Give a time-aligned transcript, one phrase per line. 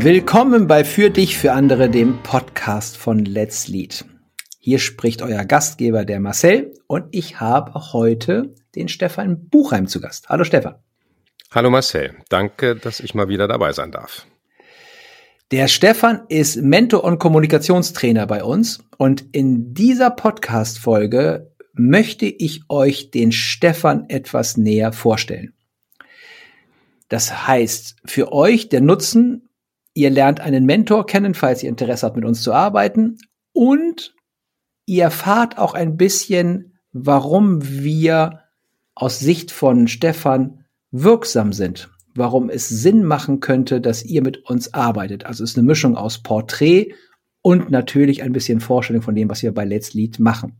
[0.00, 4.04] Willkommen bei Für dich, für andere, dem Podcast von Let's Lead.
[4.60, 10.28] Hier spricht euer Gastgeber, der Marcel, und ich habe heute den Stefan Buchheim zu Gast.
[10.28, 10.76] Hallo Stefan.
[11.50, 14.24] Hallo Marcel, danke, dass ich mal wieder dabei sein darf.
[15.50, 23.10] Der Stefan ist Mentor und Kommunikationstrainer bei uns und in dieser Podcast-Folge möchte ich euch
[23.10, 25.54] den Stefan etwas näher vorstellen.
[27.08, 29.47] Das heißt, für euch der Nutzen,
[29.98, 33.18] ihr lernt einen Mentor kennen, falls ihr Interesse habt, mit uns zu arbeiten
[33.52, 34.14] und
[34.86, 38.44] ihr erfahrt auch ein bisschen, warum wir
[38.94, 44.74] aus Sicht von Stefan wirksam sind warum es Sinn machen könnte, dass ihr mit uns
[44.74, 45.24] arbeitet.
[45.24, 46.92] Also es ist eine Mischung aus Porträt
[47.40, 50.58] und natürlich ein bisschen Vorstellung von dem, was wir bei Let's Lead machen.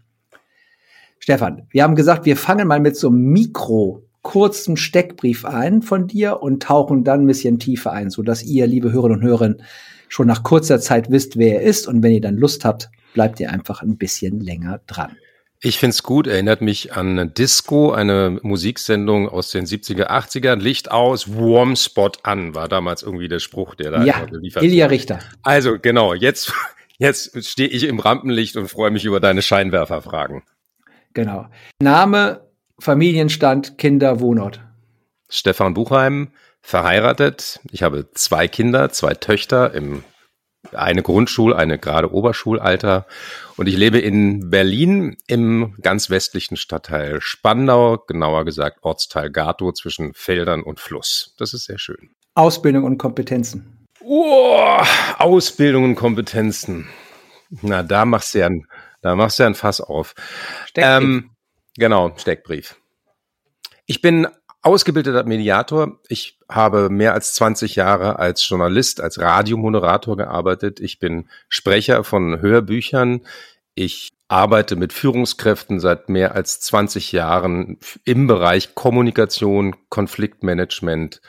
[1.19, 6.06] Stefan, wir haben gesagt, wir fangen mal mit so einem Mikro kurzen Steckbrief ein von
[6.06, 9.55] dir und tauchen dann ein bisschen tiefer ein, so dass ihr, liebe Hörerinnen und Hörer,
[10.08, 13.41] schon nach kurzer Zeit wisst, wer er ist und wenn ihr dann Lust habt, bleibt
[13.41, 15.17] ihr einfach ein bisschen länger dran.
[15.62, 20.56] Ich find's gut, erinnert mich an Disco, eine Musiksendung aus den 70er, 80ern.
[20.56, 24.89] Licht aus, Warm Spot an, war damals irgendwie der Spruch, der da ja, geliefert Ilja
[24.89, 25.20] Richter.
[25.42, 26.52] Also genau, jetzt,
[26.98, 30.42] jetzt stehe ich im Rampenlicht und freue mich über deine Scheinwerferfragen.
[31.14, 31.47] Genau.
[31.80, 32.47] Name,
[32.80, 34.60] Familienstand, Kinder, Wohnort.
[35.28, 37.60] Stefan Buchheim, verheiratet.
[37.70, 40.04] Ich habe zwei Kinder, zwei Töchter im
[40.72, 43.06] eine Grundschul-, eine gerade Oberschulalter.
[43.56, 50.12] Und ich lebe in Berlin im ganz westlichen Stadtteil Spandau, genauer gesagt Ortsteil Gato zwischen
[50.14, 51.34] Feldern und Fluss.
[51.38, 52.10] Das ist sehr schön.
[52.34, 53.86] Ausbildung und Kompetenzen.
[54.00, 54.78] Oh,
[55.18, 56.88] Ausbildung und Kompetenzen.
[57.62, 58.66] Na, da machst du ja ein,
[59.02, 60.14] da machst du ja ein Fass auf.
[60.66, 61.02] Steckbrief.
[61.02, 61.30] Ähm,
[61.78, 62.76] genau, Steckbrief.
[63.86, 64.28] Ich bin
[64.62, 65.98] ausgebildeter Mediator.
[66.08, 70.80] Ich habe mehr als 20 Jahre als Journalist, als Radiomoderator gearbeitet.
[70.80, 73.22] Ich bin Sprecher von Hörbüchern.
[73.74, 81.22] Ich arbeite mit Führungskräften seit mehr als 20 Jahren im Bereich Kommunikation, Konfliktmanagement,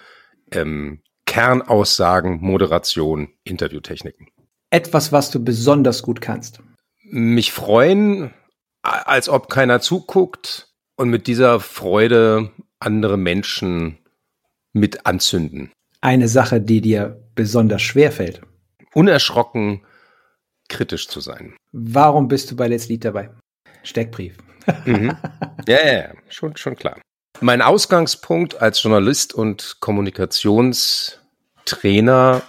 [0.51, 4.27] ähm, Kernaussagen, Moderation, Interviewtechniken.
[4.71, 6.59] Etwas, was du besonders gut kannst.
[7.03, 8.33] Mich freuen,
[8.81, 13.99] als ob keiner zuguckt und mit dieser Freude andere Menschen
[14.73, 15.71] mit anzünden.
[16.01, 18.41] Eine Sache, die dir besonders schwer fällt.
[18.93, 19.81] Unerschrocken
[20.69, 21.55] kritisch zu sein.
[21.71, 23.31] Warum bist du bei Let's Lead dabei?
[23.83, 24.37] Steckbrief.
[24.85, 25.15] mhm.
[25.67, 26.99] Ja, ja, ja, schon, schon klar.
[27.41, 32.41] Mein Ausgangspunkt als Journalist und Kommunikationstrainer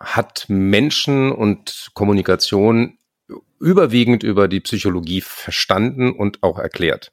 [0.00, 2.98] hat Menschen und Kommunikation
[3.60, 7.12] überwiegend über die Psychologie verstanden und auch erklärt.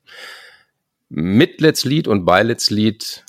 [1.10, 3.26] Mit Let's Lead und bei Let's Lead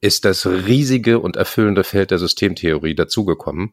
[0.00, 3.72] ist das riesige und erfüllende Feld der Systemtheorie dazugekommen.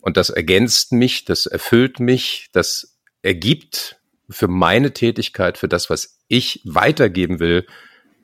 [0.00, 4.00] Und das ergänzt mich, das erfüllt mich, das ergibt
[4.30, 7.66] für meine Tätigkeit, für das, was ich weitergeben will,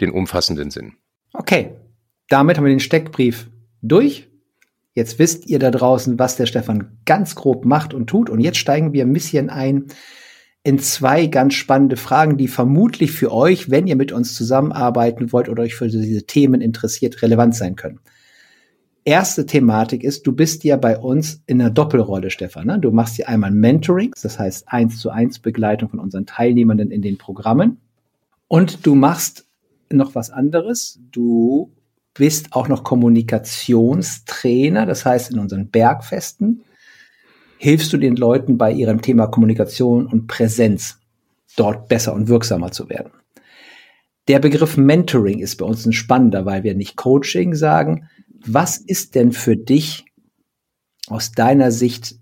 [0.01, 0.97] den umfassenden Sinn.
[1.33, 1.77] Okay,
[2.29, 3.49] damit haben wir den Steckbrief
[3.83, 4.30] durch.
[4.95, 8.29] Jetzt wisst ihr da draußen, was der Stefan ganz grob macht und tut.
[8.29, 9.87] Und jetzt steigen wir ein bisschen ein
[10.63, 15.49] in zwei ganz spannende Fragen, die vermutlich für euch, wenn ihr mit uns zusammenarbeiten wollt
[15.49, 18.01] oder euch für diese Themen interessiert, relevant sein können.
[19.05, 22.67] Erste Thematik ist, du bist ja bei uns in einer Doppelrolle, Stefan.
[22.67, 22.79] Ne?
[22.79, 27.01] Du machst ja einmal Mentoring, das heißt eins zu eins Begleitung von unseren Teilnehmenden in
[27.01, 27.79] den Programmen.
[28.47, 29.47] Und du machst
[29.91, 31.01] noch was anderes.
[31.11, 31.73] Du
[32.15, 36.65] bist auch noch Kommunikationstrainer, das heißt in unseren Bergfesten
[37.61, 40.99] hilfst du den Leuten bei ihrem Thema Kommunikation und Präsenz
[41.57, 43.13] dort besser und wirksamer zu werden.
[44.29, 48.09] Der Begriff Mentoring ist bei uns ein spannender, weil wir nicht Coaching sagen.
[48.47, 50.07] Was ist denn für dich
[51.09, 52.17] aus deiner Sicht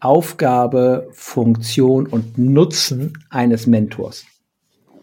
[0.00, 4.26] Aufgabe, Funktion und Nutzen eines Mentors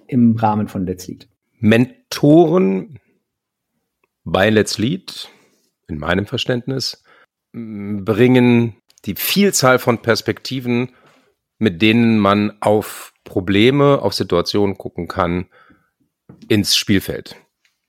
[0.08, 1.30] im Rahmen von Let's Lead?
[1.60, 3.00] Mentoren
[4.24, 5.30] bei Let's Lead,
[5.88, 7.04] in meinem Verständnis,
[7.52, 10.92] bringen die Vielzahl von Perspektiven,
[11.60, 15.48] mit denen man auf Probleme, auf Situationen gucken kann,
[16.48, 17.36] ins Spielfeld.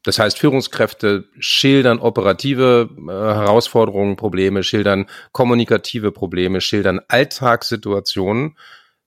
[0.04, 8.58] Das heißt, Führungskräfte schildern operative äh, Herausforderungen, Probleme, schildern kommunikative Probleme, schildern Alltagssituationen,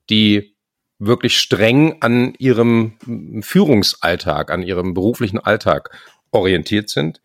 [0.09, 0.55] die
[0.97, 2.97] wirklich streng an ihrem
[3.41, 5.91] Führungsalltag, an ihrem beruflichen Alltag
[6.31, 7.21] orientiert sind.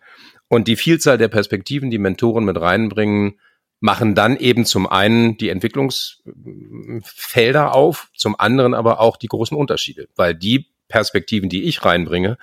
[0.48, 3.40] Und die Vielzahl der Perspektiven, die Mentoren mit reinbringen,
[3.80, 10.06] machen dann eben zum einen die Entwicklungsfelder auf, zum anderen aber auch die großen Unterschiede,
[10.14, 12.38] weil die Perspektiven, die ich reinbringe,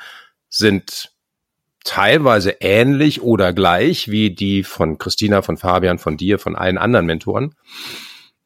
[0.50, 1.14] sind
[1.86, 7.06] teilweise ähnlich oder gleich wie die von Christina, von Fabian, von dir, von allen anderen
[7.06, 7.56] Mentoren,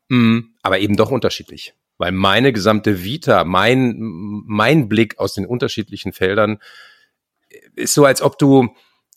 [0.10, 1.74] mm, aber eben doch unterschiedlich.
[1.98, 6.60] Weil meine gesamte Vita, mein, mein Blick aus den unterschiedlichen Feldern
[7.76, 8.70] ist so, als ob du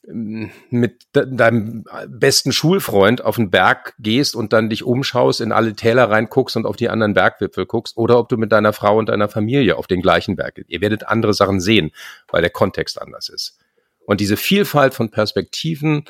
[0.06, 5.74] mm, mit deinem besten Schulfreund auf den Berg gehst und dann dich umschaust, in alle
[5.74, 9.08] Täler reinguckst und auf die anderen Bergwipfel guckst, oder ob du mit deiner Frau und
[9.08, 10.70] deiner Familie auf den gleichen Berg gehst.
[10.70, 11.90] Ihr werdet andere Sachen sehen,
[12.28, 13.58] weil der Kontext anders ist.
[14.06, 16.04] Und diese Vielfalt von Perspektiven,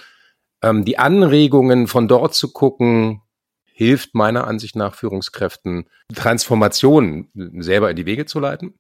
[0.63, 3.23] ähm, die Anregungen von dort zu gucken,
[3.65, 8.79] hilft meiner Ansicht nach Führungskräften, Transformationen selber in die Wege zu leiten.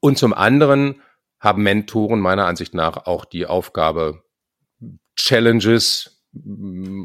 [0.00, 1.02] Und zum anderen
[1.40, 4.22] haben Mentoren meiner Ansicht nach auch die Aufgabe,
[5.16, 6.24] Challenges,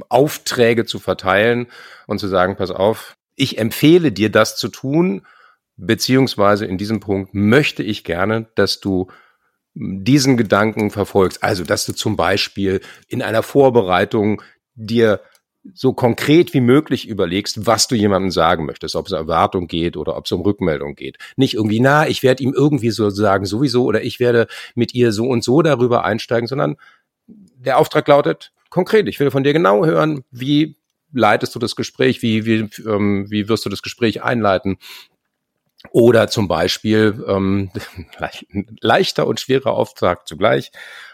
[0.10, 1.68] Aufträge zu verteilen
[2.08, 5.26] und zu sagen, pass auf, ich empfehle dir das zu tun,
[5.76, 9.08] beziehungsweise in diesem Punkt möchte ich gerne, dass du
[9.74, 11.44] diesen Gedanken verfolgst.
[11.44, 14.42] Also, dass du zum Beispiel in einer Vorbereitung
[14.76, 15.22] dir
[15.74, 19.96] so konkret wie möglich überlegst, was du jemandem sagen möchtest, ob es um Erwartung geht
[19.96, 21.18] oder ob es um Rückmeldung geht.
[21.38, 25.12] Nicht irgendwie, na, ich werde ihm irgendwie so sagen, sowieso, oder ich werde mit ihr
[25.12, 26.76] so und so darüber einsteigen, sondern
[27.28, 30.76] der Auftrag lautet konkret, ich will von dir genau hören, wie
[31.14, 34.78] leitest du das Gespräch, wie, wie, ähm, wie wirst du das Gespräch einleiten,
[35.92, 37.72] oder zum Beispiel ähm,
[38.82, 40.72] leichter und schwerer Auftrag zugleich.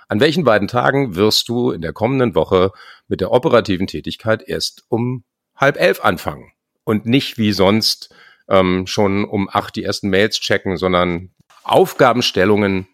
[0.08, 2.72] An welchen beiden Tagen wirst du in der kommenden Woche
[3.08, 5.24] mit der operativen Tätigkeit erst um
[5.56, 6.52] halb elf anfangen
[6.84, 8.14] und nicht wie sonst
[8.48, 11.32] ähm, schon um acht die ersten Mails checken, sondern
[11.64, 12.88] Aufgabenstellungen,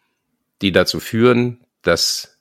[0.62, 2.38] die dazu führen, dass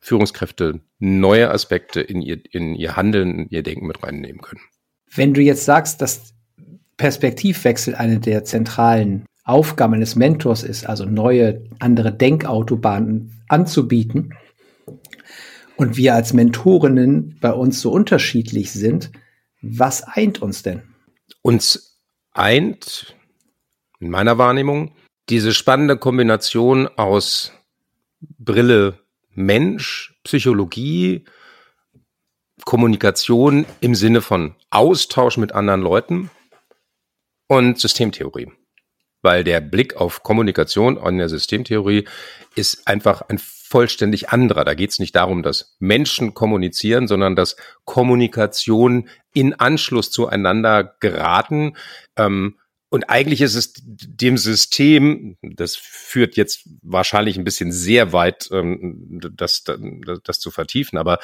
[0.00, 4.62] Führungskräfte neue Aspekte in ihr, in ihr Handeln, in ihr Denken mit reinnehmen können.
[5.12, 6.35] Wenn du jetzt sagst, dass
[6.96, 14.34] Perspektivwechsel eine der zentralen Aufgaben eines Mentors ist, also neue, andere Denkautobahnen anzubieten.
[15.76, 19.12] Und wir als Mentorinnen bei uns so unterschiedlich sind,
[19.60, 20.82] was eint uns denn?
[21.42, 22.00] Uns
[22.32, 23.14] eint,
[24.00, 24.92] in meiner Wahrnehmung,
[25.28, 27.52] diese spannende Kombination aus
[28.20, 28.98] Brille
[29.30, 31.24] Mensch, Psychologie,
[32.64, 36.30] Kommunikation im Sinne von Austausch mit anderen Leuten
[37.48, 38.50] und Systemtheorie.
[39.22, 42.06] Weil der Blick auf Kommunikation in der Systemtheorie
[42.54, 44.64] ist einfach ein vollständig anderer.
[44.64, 51.76] Da geht es nicht darum, dass Menschen kommunizieren, sondern dass Kommunikation in Anschluss zueinander geraten.
[52.16, 52.58] Ähm,
[52.88, 59.20] und eigentlich ist es dem System, das führt jetzt wahrscheinlich ein bisschen sehr weit, ähm,
[59.34, 59.78] das, das,
[60.22, 61.18] das zu vertiefen, aber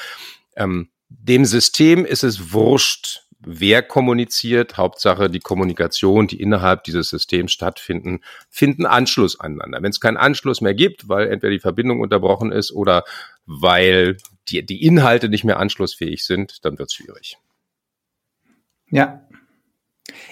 [0.57, 4.77] ähm, dem System ist es wurscht, wer kommuniziert.
[4.77, 9.83] Hauptsache die Kommunikation, die innerhalb dieses Systems stattfinden, finden Anschluss aneinander.
[9.83, 13.05] Wenn es keinen Anschluss mehr gibt, weil entweder die Verbindung unterbrochen ist oder
[13.47, 14.17] weil
[14.49, 17.39] die, die Inhalte nicht mehr anschlussfähig sind, dann wird es schwierig.
[18.91, 19.27] Ja.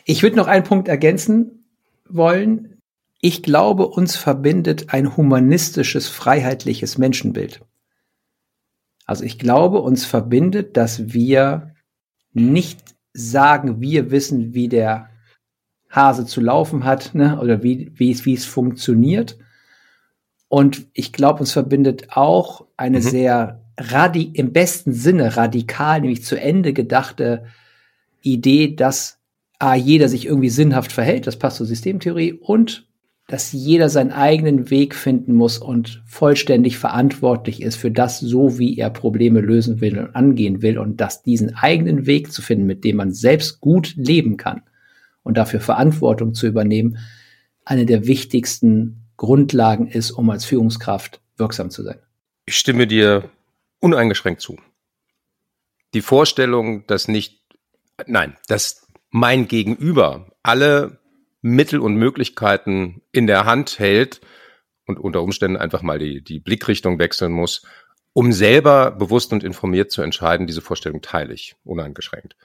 [0.05, 1.65] Ich würde noch einen Punkt ergänzen
[2.09, 2.79] wollen.
[3.21, 7.63] Ich glaube, uns verbindet ein humanistisches, freiheitliches Menschenbild.
[9.05, 11.75] Also ich glaube, uns verbindet, dass wir
[12.33, 15.09] nicht sagen, wir wissen, wie der
[15.91, 17.41] Hase zu laufen hat, ne?
[17.41, 19.39] oder wie, wie, es, wie es funktioniert.
[20.49, 23.03] Und ich glaube, uns verbindet auch eine mhm.
[23.03, 27.45] sehr radi im besten Sinne radikal, nämlich zu Ende gedachte
[28.21, 29.19] Idee, dass
[29.59, 32.90] A, jeder sich irgendwie sinnhaft verhält, das passt zur Systemtheorie, und
[33.31, 38.77] dass jeder seinen eigenen Weg finden muss und vollständig verantwortlich ist für das, so wie
[38.77, 42.83] er Probleme lösen will und angehen will und dass diesen eigenen Weg zu finden, mit
[42.83, 44.63] dem man selbst gut leben kann
[45.23, 46.99] und dafür Verantwortung zu übernehmen,
[47.65, 52.01] eine der wichtigsten Grundlagen ist, um als Führungskraft wirksam zu sein.
[52.47, 53.31] Ich stimme dir
[53.79, 54.59] uneingeschränkt zu.
[55.95, 57.41] Die Vorstellung, dass nicht,
[58.09, 61.00] nein, dass mein Gegenüber alle
[61.43, 64.21] Mittel und Möglichkeiten in der Hand hält
[64.87, 67.63] und unter Umständen einfach mal die, die Blickrichtung wechseln muss,
[68.13, 72.37] um selber bewusst und informiert zu entscheiden, diese Vorstellung teile ich uneingeschränkt.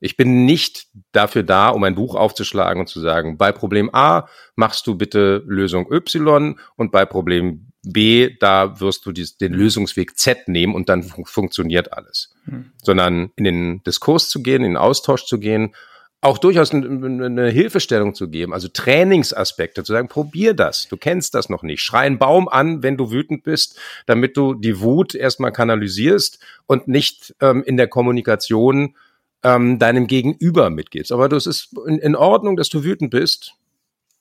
[0.00, 4.28] Ich bin nicht dafür da, um ein Buch aufzuschlagen und zu sagen, bei Problem A
[4.54, 10.16] machst du bitte Lösung Y und bei Problem B, da wirst du dies, den Lösungsweg
[10.16, 12.34] Z nehmen und dann fun funktioniert alles.
[12.44, 12.72] Hm.
[12.82, 15.74] Sondern in den Diskurs zu gehen, in den Austausch zu gehen
[16.20, 21.48] auch durchaus eine Hilfestellung zu geben, also Trainingsaspekte, zu sagen, probier das, du kennst das
[21.48, 21.80] noch nicht.
[21.80, 26.88] Schrei einen Baum an, wenn du wütend bist, damit du die Wut erstmal kanalisierst und
[26.88, 28.96] nicht ähm, in der Kommunikation
[29.44, 31.12] ähm, deinem Gegenüber mitgibst.
[31.12, 33.54] Aber das ist in, in Ordnung, dass du wütend bist.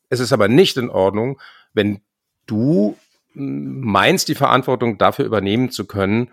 [0.10, 1.39] Es ist aber nicht in Ordnung,
[1.74, 2.01] wenn
[2.46, 2.96] du
[3.34, 6.30] meinst, die Verantwortung dafür übernehmen zu können,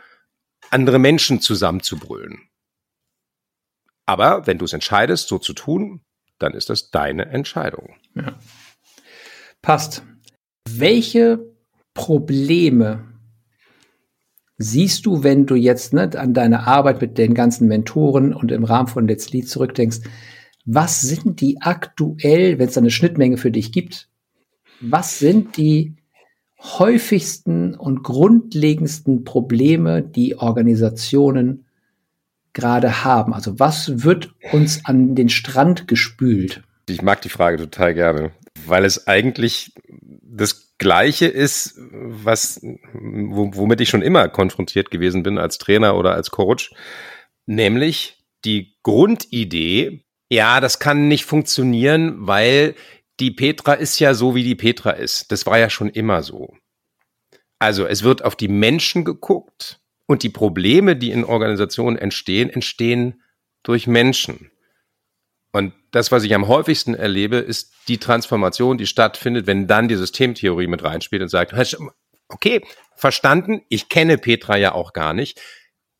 [0.70, 2.40] andere Menschen zusammenzubrüllen.
[4.06, 6.00] Aber wenn du es entscheidest, so zu tun,
[6.38, 7.94] dann ist das deine Entscheidung.
[8.14, 8.34] Ja.
[9.62, 10.02] Passt.
[10.68, 11.40] Welche
[11.94, 13.04] Probleme
[14.56, 18.64] siehst du, wenn du jetzt ne, an deine Arbeit mit den ganzen Mentoren und im
[18.64, 20.00] Rahmen von Let's Lead zurückdenkst?
[20.66, 24.08] Was sind die aktuell, wenn es eine Schnittmenge für dich gibt,
[24.80, 25.96] was sind die
[26.60, 31.66] häufigsten und grundlegendsten Probleme, die Organisationen
[32.54, 33.34] gerade haben?
[33.34, 36.62] Also was wird uns an den Strand gespült?
[36.88, 38.32] Ich mag die Frage total gerne,
[38.66, 39.72] weil es eigentlich
[40.22, 42.60] das Gleiche ist, was,
[42.92, 46.72] womit ich schon immer konfrontiert gewesen bin als Trainer oder als Coach,
[47.46, 52.74] nämlich die Grundidee, ja, das kann nicht funktionieren, weil
[53.20, 55.30] die Petra ist ja so, wie die Petra ist.
[55.30, 56.54] Das war ja schon immer so.
[57.58, 63.22] Also es wird auf die Menschen geguckt und die Probleme, die in Organisationen entstehen, entstehen
[63.62, 64.50] durch Menschen.
[65.52, 69.96] Und das, was ich am häufigsten erlebe, ist die Transformation, die stattfindet, wenn dann die
[69.96, 71.54] Systemtheorie mit reinspielt und sagt,
[72.28, 72.60] okay,
[72.96, 75.40] verstanden, ich kenne Petra ja auch gar nicht.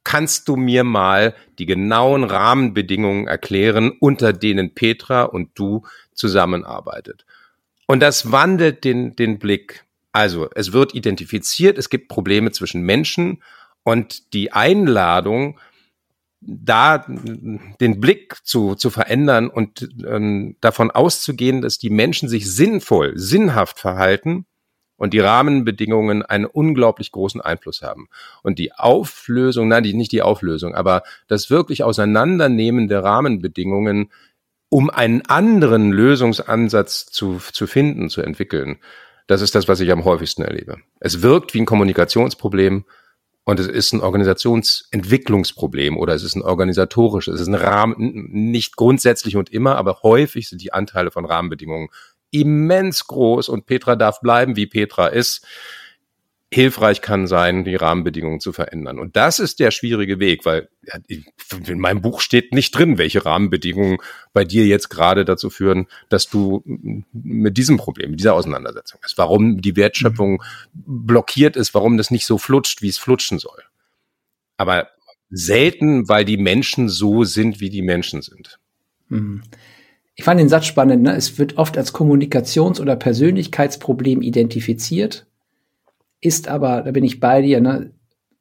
[0.02, 7.24] Kannst du mir mal die genauen Rahmenbedingungen erklären, unter denen Petra und du zusammenarbeitet?
[7.86, 9.84] Und das wandelt den, den Blick.
[10.12, 13.42] Also, es wird identifiziert, es gibt Probleme zwischen Menschen
[13.84, 15.60] und die Einladung,
[16.40, 23.12] da den Blick zu, zu verändern und ähm, davon auszugehen, dass die Menschen sich sinnvoll,
[23.16, 24.46] sinnhaft verhalten
[24.96, 28.08] und die Rahmenbedingungen einen unglaublich großen Einfluss haben.
[28.42, 34.10] Und die Auflösung, nein, die, nicht die Auflösung, aber das wirklich Auseinandernehmen der Rahmenbedingungen,
[34.68, 38.78] um einen anderen Lösungsansatz zu, zu finden, zu entwickeln,
[39.26, 40.78] das ist das, was ich am häufigsten erlebe.
[41.00, 42.84] Es wirkt wie ein Kommunikationsproblem,
[43.44, 47.94] und es ist ein Organisationsentwicklungsproblem oder es ist ein organisatorisches, es ist ein Rahmen,
[48.30, 51.88] nicht grundsätzlich und immer, aber häufig sind die Anteile von Rahmenbedingungen
[52.30, 55.46] immens groß und Petra darf bleiben, wie Petra ist
[56.54, 58.98] hilfreich kann sein, die Rahmenbedingungen zu verändern.
[58.98, 60.68] Und das ist der schwierige Weg, weil
[61.66, 63.98] in meinem Buch steht nicht drin, welche Rahmenbedingungen
[64.32, 66.62] bei dir jetzt gerade dazu führen, dass du
[67.12, 69.18] mit diesem Problem, mit dieser Auseinandersetzung ist.
[69.18, 70.42] Warum die Wertschöpfung
[70.72, 73.62] blockiert ist, warum das nicht so flutscht, wie es flutschen soll.
[74.56, 74.88] Aber
[75.30, 78.58] selten, weil die Menschen so sind, wie die Menschen sind.
[79.08, 79.42] Mhm.
[80.14, 81.02] Ich fand den Satz spannend.
[81.02, 81.16] Ne?
[81.16, 85.26] Es wird oft als Kommunikations- oder Persönlichkeitsproblem identifiziert
[86.24, 87.92] ist aber, da bin ich bei dir, ne,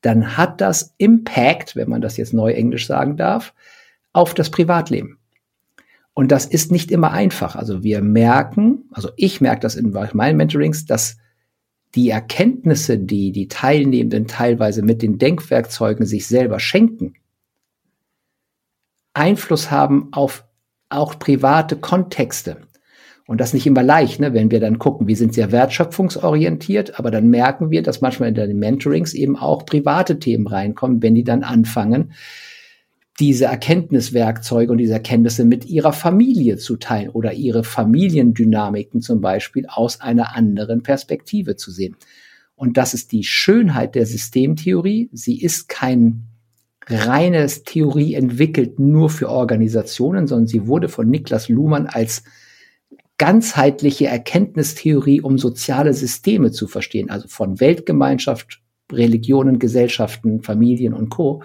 [0.00, 3.52] dann hat das Impact, wenn man das jetzt neu Englisch sagen darf,
[4.12, 5.18] auf das Privatleben.
[6.14, 7.56] Und das ist nicht immer einfach.
[7.56, 11.18] Also wir merken, also ich merke das in meinen Mentorings, dass
[11.94, 17.14] die Erkenntnisse, die die Teilnehmenden teilweise mit den Denkwerkzeugen sich selber schenken,
[19.14, 20.44] Einfluss haben auf
[20.88, 22.56] auch private Kontexte.
[23.26, 24.34] Und das nicht immer leicht, ne?
[24.34, 28.34] wenn wir dann gucken, wir sind sehr wertschöpfungsorientiert, aber dann merken wir, dass manchmal in
[28.34, 32.12] den Mentorings eben auch private Themen reinkommen, wenn die dann anfangen,
[33.20, 39.66] diese Erkenntniswerkzeuge und diese Erkenntnisse mit ihrer Familie zu teilen oder ihre Familiendynamiken zum Beispiel
[39.68, 41.96] aus einer anderen Perspektive zu sehen.
[42.56, 45.08] Und das ist die Schönheit der Systemtheorie.
[45.12, 46.29] Sie ist kein
[46.90, 52.24] reines Theorie entwickelt nur für Organisationen, sondern sie wurde von Niklas Luhmann als
[53.18, 61.42] ganzheitliche Erkenntnistheorie, um soziale Systeme zu verstehen, also von Weltgemeinschaft, Religionen, Gesellschaften, Familien und Co.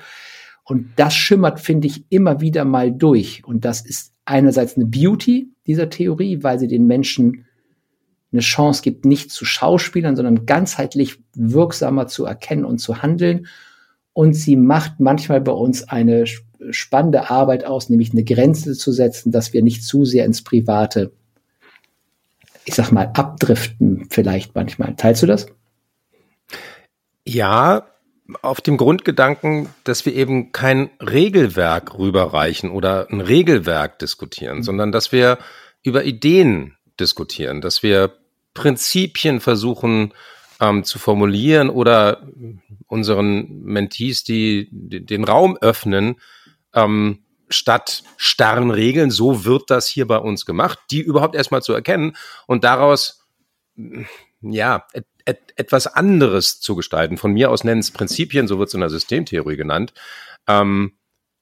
[0.63, 3.43] Und das schimmert, finde ich, immer wieder mal durch.
[3.45, 7.45] Und das ist einerseits eine Beauty dieser Theorie, weil sie den Menschen
[8.31, 13.47] eine Chance gibt, nicht zu Schauspielern, sondern ganzheitlich wirksamer zu erkennen und zu handeln.
[14.15, 16.24] Und sie macht manchmal bei uns eine
[16.72, 21.12] spannende Arbeit aus, nämlich eine Grenze zu setzen, dass wir nicht zu sehr ins Private
[22.65, 24.95] ich sag mal, abdriften vielleicht manchmal.
[24.95, 25.45] Teilst du das?
[27.24, 27.88] Ja,
[28.41, 34.63] auf dem Grundgedanken, dass wir eben kein Regelwerk rüberreichen oder ein Regelwerk diskutieren, mhm.
[34.63, 35.38] sondern dass wir
[35.84, 38.13] über Ideen diskutieren, dass wir
[38.55, 40.13] Prinzipien versuchen
[40.59, 42.27] ähm, zu formulieren oder
[42.88, 46.15] unseren Mentees, die, die den Raum öffnen,
[46.74, 47.19] ähm,
[47.50, 52.15] statt starren Regeln, so wird das hier bei uns gemacht, die überhaupt erstmal zu erkennen
[52.47, 53.25] und daraus,
[54.41, 57.17] ja, et, et, etwas anderes zu gestalten.
[57.17, 59.93] Von mir aus nennen es Prinzipien, so wird es in der Systemtheorie genannt.
[60.47, 60.93] Ähm,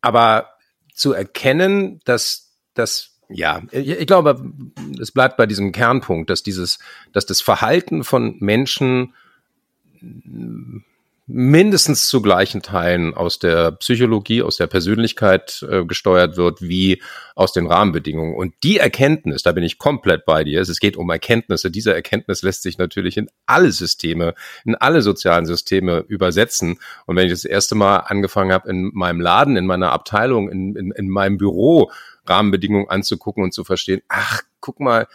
[0.02, 0.50] aber
[0.94, 4.42] zu erkennen, dass das ja, ich, glaube,
[5.00, 6.80] es bleibt bei diesem Kernpunkt, dass dieses,
[7.12, 9.14] dass das Verhalten von Menschen
[11.26, 17.02] mindestens zu gleichen Teilen aus der Psychologie, aus der Persönlichkeit äh, gesteuert wird, wie
[17.34, 18.36] aus den Rahmenbedingungen.
[18.36, 21.72] Und die Erkenntnis, da bin ich komplett bei dir, es geht um Erkenntnisse.
[21.72, 24.34] Diese Erkenntnis lässt sich natürlich in alle Systeme,
[24.66, 26.80] in alle sozialen Systeme übersetzen.
[27.06, 30.76] Und wenn ich das erste Mal angefangen habe, in meinem Laden, in meiner Abteilung, in,
[30.76, 31.90] in, in meinem Büro
[32.26, 35.08] Rahmenbedingungen anzugucken und zu verstehen, ach, guck mal,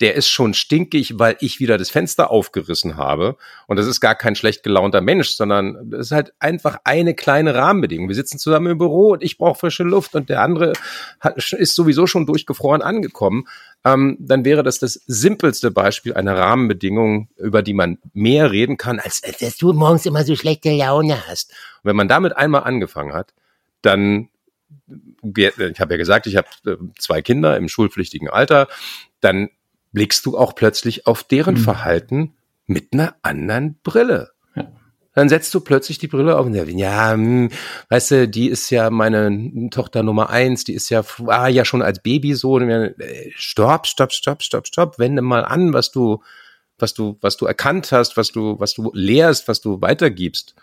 [0.00, 3.36] der ist schon stinkig, weil ich wieder das Fenster aufgerissen habe.
[3.66, 7.54] Und das ist gar kein schlecht gelaunter Mensch, sondern das ist halt einfach eine kleine
[7.54, 8.08] Rahmenbedingung.
[8.08, 10.74] Wir sitzen zusammen im Büro und ich brauche frische Luft und der andere
[11.20, 13.48] hat, ist sowieso schon durchgefroren angekommen.
[13.84, 18.98] Ähm, dann wäre das das simpelste Beispiel einer Rahmenbedingung, über die man mehr reden kann,
[18.98, 21.52] als dass du morgens immer so schlechte Laune hast.
[21.82, 23.32] Und wenn man damit einmal angefangen hat,
[23.80, 24.28] dann
[24.88, 28.68] ich habe ja gesagt, ich habe äh, zwei Kinder im schulpflichtigen Alter,
[29.20, 29.48] dann
[29.92, 31.60] blickst du auch plötzlich auf deren mhm.
[31.60, 32.34] Verhalten
[32.66, 34.30] mit einer anderen Brille.
[34.54, 34.72] Ja.
[35.14, 37.50] Dann setzt du plötzlich die Brille auf und sagst, ja, hm,
[37.88, 41.82] weißt du, die ist ja meine Tochter Nummer eins, die ist ja, war ja schon
[41.82, 42.58] als Baby so.
[42.58, 42.94] Äh,
[43.34, 46.22] stopp, stopp, stopp, stopp, stopp, wende mal an, was du,
[46.78, 50.54] was du, was du erkannt hast, was du, was du lehrst, was du weitergibst.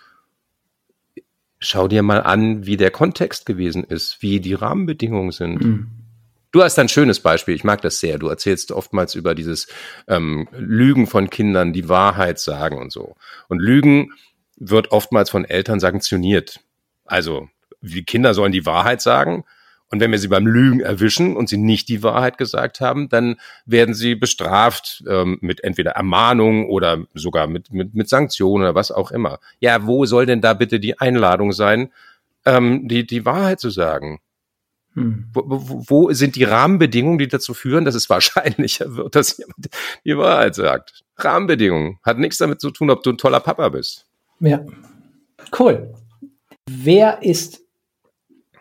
[1.64, 5.64] Schau dir mal an, wie der Kontext gewesen ist, wie die Rahmenbedingungen sind.
[5.64, 5.88] Mhm.
[6.52, 8.20] Du hast ein schönes Beispiel, ich mag das sehr.
[8.20, 9.68] Du erzählst oftmals über dieses
[10.08, 13.16] ähm, Lügen von Kindern, die Wahrheit sagen und so.
[13.48, 14.12] Und Lügen
[14.58, 16.60] wird oftmals von Eltern sanktioniert.
[17.06, 17.48] Also,
[17.82, 19.46] die Kinder sollen die Wahrheit sagen.
[19.94, 23.36] Und wenn wir sie beim Lügen erwischen und sie nicht die Wahrheit gesagt haben, dann
[23.68, 28.90] werden sie bestraft ähm, mit entweder Ermahnung oder sogar mit, mit, mit Sanktionen oder was
[28.90, 29.40] auch immer.
[29.60, 31.92] Ja, wo soll denn da bitte die Einladung sein,
[32.44, 34.20] ähm, die, die Wahrheit zu sagen?
[34.96, 35.26] Hm.
[35.32, 35.44] Wo,
[35.88, 39.70] wo, sind die Rahmenbedingungen, die dazu führen, dass es wahrscheinlicher wird, dass jemand
[40.04, 41.04] die Wahrheit sagt?
[41.18, 42.00] Rahmenbedingungen.
[42.02, 44.08] Hat nichts damit zu tun, ob du ein toller Papa bist.
[44.40, 44.66] Ja.
[45.56, 45.94] Cool.
[46.68, 47.63] Wer ist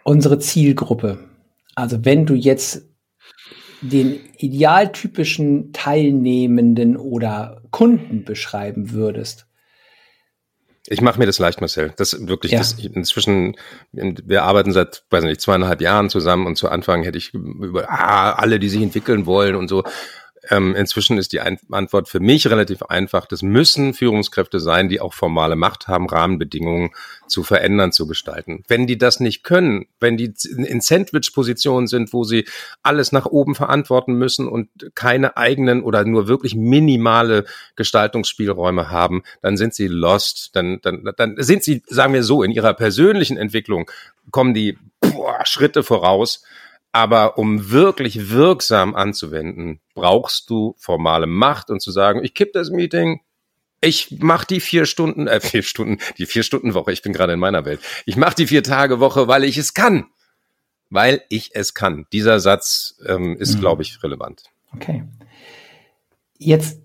[0.04, 1.18] unsere Zielgruppe?
[1.74, 2.88] Also wenn du jetzt
[3.80, 9.46] den idealtypischen Teilnehmenden oder Kunden beschreiben würdest,
[10.88, 11.92] ich mache mir das leicht, Marcel.
[11.96, 12.58] Das wirklich, ja.
[12.58, 13.56] das inzwischen,
[13.92, 18.32] wir arbeiten seit, weiß nicht, zweieinhalb Jahren zusammen und zu Anfang hätte ich über ah,
[18.32, 19.84] alle, die sich entwickeln wollen und so,
[20.50, 23.26] ähm, inzwischen ist die Ein Antwort für mich relativ einfach.
[23.26, 26.90] Das müssen Führungskräfte sein, die auch formale Macht haben, Rahmenbedingungen
[27.28, 28.64] zu verändern, zu gestalten.
[28.66, 32.44] Wenn die das nicht können, wenn die in Sandwich-Positionen sind, wo sie
[32.82, 37.44] alles nach oben verantworten müssen und keine eigenen oder nur wirklich minimale
[37.76, 40.56] Gestaltungsspielräume haben, dann sind sie lost.
[40.56, 43.90] Dann, dann, dann sind sie, sagen wir so, in ihrer persönlichen Entwicklung
[44.30, 46.42] kommen die boah, Schritte voraus
[46.92, 52.70] aber um wirklich wirksam anzuwenden, brauchst du formale Macht und zu sagen, ich kipp das
[52.70, 53.20] Meeting,
[53.80, 57.32] ich mach die vier Stunden, äh, vier Stunden, die vier Stunden Woche, ich bin gerade
[57.32, 57.80] in meiner Welt.
[58.06, 60.06] Ich mach die vier Tage Woche, weil ich es kann.
[60.90, 62.06] weil ich es kann.
[62.12, 63.60] Dieser Satz ähm, ist, mhm.
[63.60, 64.44] glaube ich, relevant.
[64.74, 65.04] Okay.
[66.36, 66.81] Jetzt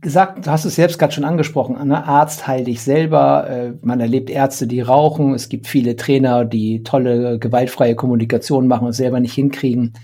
[0.00, 2.04] gesagt, du hast es selbst gerade schon angesprochen, ne?
[2.04, 6.82] Arzt heil dich selber, äh, man erlebt Ärzte, die rauchen, es gibt viele Trainer, die
[6.82, 9.94] tolle gewaltfreie Kommunikation machen und selber nicht hinkriegen.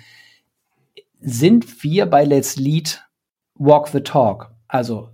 [1.21, 3.03] Sind wir bei Let's Lead
[3.55, 4.51] Walk the Talk?
[4.69, 5.11] Also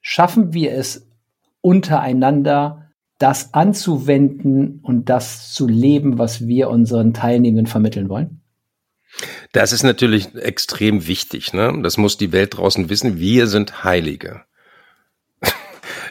[0.00, 1.08] schaffen wir es
[1.60, 8.42] untereinander, das anzuwenden und das zu leben, was wir unseren Teilnehmenden vermitteln wollen?
[9.52, 11.52] Das ist natürlich extrem wichtig.
[11.52, 11.80] Ne?
[11.82, 13.18] Das muss die Welt draußen wissen.
[13.18, 14.44] Wir sind Heilige.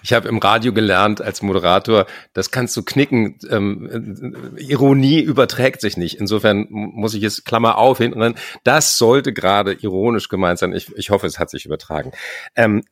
[0.04, 3.39] Ich habe im Radio gelernt als Moderator, das kannst du knicken.
[3.50, 6.19] Ähm, Ironie überträgt sich nicht.
[6.19, 8.36] Insofern muss ich es Klammer auf hinten rein.
[8.63, 10.74] Das sollte gerade ironisch gemeint sein.
[10.74, 12.12] Ich, ich hoffe, es hat sich übertragen.
[12.56, 12.84] Ähm,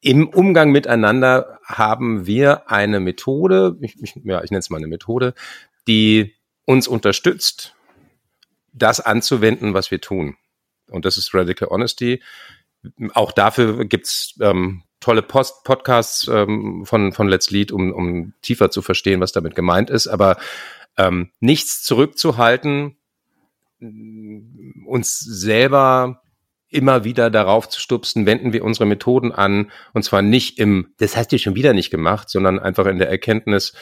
[0.00, 4.88] Im Umgang miteinander haben wir eine Methode, ich, ich, ja, ich nenne es mal eine
[4.88, 5.32] Methode,
[5.86, 7.75] die uns unterstützt,
[8.76, 10.36] das anzuwenden, was wir tun.
[10.90, 12.22] Und das ist Radical Honesty.
[13.14, 18.70] Auch dafür gibt's ähm, tolle Post Podcasts ähm, von, von Let's Lead, um, um tiefer
[18.70, 20.06] zu verstehen, was damit gemeint ist.
[20.06, 20.36] Aber
[20.96, 22.96] ähm, nichts zurückzuhalten,
[23.80, 26.22] uns selber
[26.68, 29.70] immer wieder darauf zu stupsen, wenden wir unsere Methoden an.
[29.92, 33.08] Und zwar nicht im, das hast du schon wieder nicht gemacht, sondern einfach in der
[33.08, 33.74] Erkenntnis,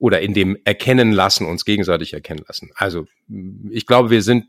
[0.00, 2.70] oder in dem Erkennen lassen, uns gegenseitig erkennen lassen.
[2.74, 3.06] Also
[3.70, 4.46] ich glaube, wir sind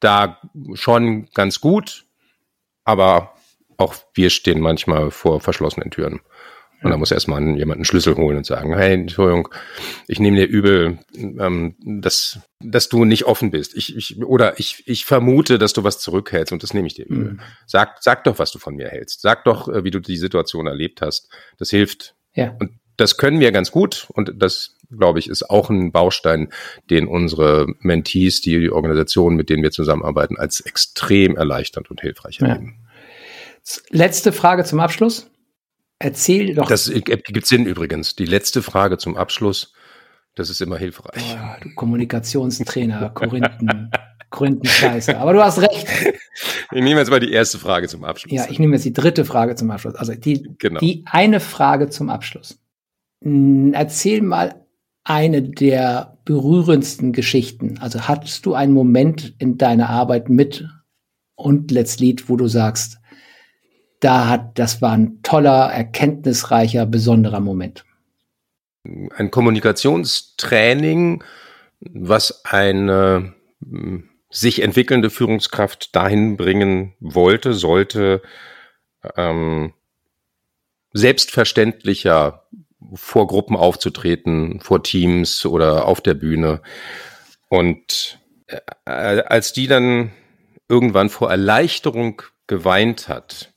[0.00, 0.40] da
[0.74, 2.06] schon ganz gut,
[2.84, 3.34] aber
[3.76, 6.20] auch wir stehen manchmal vor verschlossenen Türen.
[6.82, 9.48] Und da muss erstmal jemand einen Schlüssel holen und sagen, hey, Entschuldigung,
[10.08, 13.76] ich nehme dir übel, ähm, dass, dass du nicht offen bist.
[13.76, 17.06] Ich, ich, oder ich, ich vermute, dass du was zurückhältst und das nehme ich dir
[17.06, 17.34] übel.
[17.34, 17.40] Mhm.
[17.66, 19.20] Sag, sag doch, was du von mir hältst.
[19.20, 21.28] Sag doch, äh, wie du die Situation erlebt hast.
[21.56, 22.16] Das hilft.
[22.34, 22.56] Ja.
[22.58, 26.48] Und das können wir ganz gut und das, glaube ich, ist auch ein Baustein,
[26.90, 32.76] den unsere Mentees, die Organisationen, mit denen wir zusammenarbeiten, als extrem erleichternd und hilfreich erleben.
[32.78, 33.82] Ja.
[33.90, 35.30] Letzte Frage zum Abschluss.
[35.98, 36.68] Erzähl doch.
[36.68, 38.16] Das gibt Sinn übrigens.
[38.16, 39.72] Die letzte Frage zum Abschluss,
[40.34, 41.22] das ist immer hilfreich.
[41.36, 43.90] Oh, du Kommunikationstrainer, Korinthen.
[44.32, 45.16] Gründen scheiße.
[45.18, 45.86] Aber du hast recht.
[46.72, 48.32] Ich nehme jetzt mal die erste Frage zum Abschluss.
[48.32, 49.94] Ja, ich nehme jetzt die dritte Frage zum Abschluss.
[49.94, 50.80] Also die, genau.
[50.80, 52.58] die eine Frage zum Abschluss.
[53.22, 54.66] Hm, erzähl mal
[55.04, 57.78] eine der berührendsten Geschichten.
[57.80, 60.68] Also hattest du einen Moment in deiner Arbeit mit
[61.34, 62.98] und Let's Lead, wo du sagst,
[64.00, 67.84] da hat, das war ein toller, erkenntnisreicher, besonderer Moment.
[68.84, 71.22] Ein Kommunikationstraining,
[71.80, 78.22] was eine hm, sich entwickelnde Führungskraft dahin bringen wollte, sollte,
[79.16, 79.72] ähm,
[80.92, 82.46] selbstverständlicher
[82.94, 86.62] vor Gruppen aufzutreten, vor Teams oder auf der Bühne.
[87.48, 90.12] Und äh, als die dann
[90.68, 93.52] irgendwann vor Erleichterung geweint hat,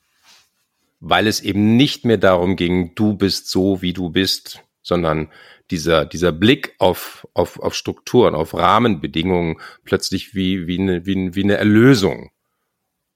[0.99, 5.29] weil es eben nicht mehr darum ging, du bist so, wie du bist, sondern
[5.71, 11.43] dieser, dieser Blick auf, auf, auf Strukturen, auf Rahmenbedingungen plötzlich wie, wie, eine, wie, wie
[11.43, 12.31] eine Erlösung.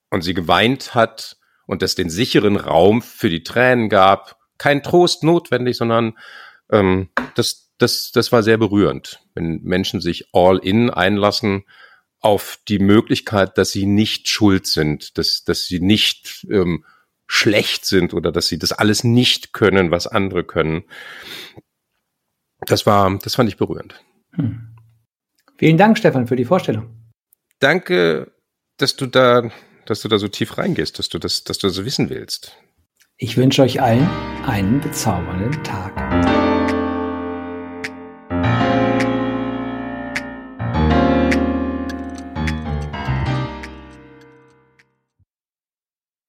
[0.09, 5.23] Und sie geweint hat und es den sicheren Raum für die Tränen gab kein Trost
[5.23, 6.17] notwendig, sondern
[6.71, 11.63] ähm, das, das, das war sehr berührend, wenn Menschen sich all in einlassen
[12.19, 16.85] auf die Möglichkeit, dass sie nicht schuld sind, dass, dass sie nicht ähm,
[17.27, 20.83] schlecht sind oder dass sie das alles nicht können, was andere können.
[22.65, 23.95] Das war, das fand ich berührend.
[24.33, 24.75] Hm.
[25.57, 26.89] Vielen Dank, Stefan, für die Vorstellung.
[27.59, 28.31] Danke,
[28.77, 29.49] dass du da,
[29.85, 32.57] dass du da so tief reingehst, dass du das, dass du das wissen willst.
[33.21, 34.09] Ich wünsche euch allen
[34.47, 36.48] einen bezaubernden Tag.